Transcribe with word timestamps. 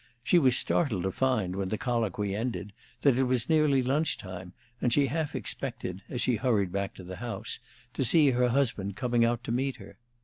She 0.23 0.39
was 0.39 0.57
startled 0.57 1.03
to 1.03 1.11
find, 1.11 1.55
when 1.55 1.69
the 1.69 1.77
colloquy 1.77 2.35
ended, 2.35 2.73
that 3.03 3.19
it 3.19 3.25
was 3.25 3.47
nearly 3.49 3.83
luncheon 3.83 4.19
time, 4.19 4.53
and 4.81 4.91
she 4.91 5.05
half 5.05 5.35
expected, 5.35 6.01
as 6.09 6.21
she 6.21 6.37
hurried 6.37 6.71
back 6.71 6.95
to 6.95 7.03
the 7.03 7.17
house, 7.17 7.59
to 7.93 8.03
see 8.03 8.31
her 8.31 8.49
husband 8.49 8.95
coming 8.95 9.23
out 9.23 9.43
to 9.43 9.51
meet 9.51 9.75
her. 9.75 9.97